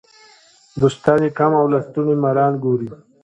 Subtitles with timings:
[0.81, 2.89] دوستان یې کم او لستوڼي ماران ګوري.